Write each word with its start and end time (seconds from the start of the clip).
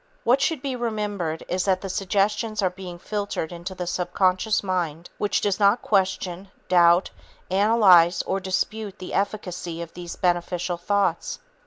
What 0.23 0.41
should 0.41 0.63
be 0.63 0.75
remembered 0.75 1.45
is 1.47 1.65
that 1.65 1.81
the 1.81 1.87
suggestions 1.87 2.63
are 2.63 2.71
being 2.71 2.97
filtered 2.97 3.51
into 3.51 3.75
the 3.75 3.85
subconscious 3.85 4.63
mind 4.63 5.11
which 5.19 5.41
does 5.41 5.59
not 5.59 5.83
question, 5.83 6.49
doubt, 6.67 7.11
analyze 7.51 8.23
or 8.23 8.39
dispute 8.39 8.97
the 8.97 9.13
efficacy 9.13 9.79
of 9.79 9.93
these 9.93 10.15
beneficial 10.15 10.77
thoughts. 10.77 11.37